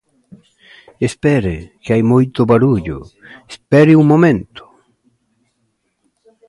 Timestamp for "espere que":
1.07-1.91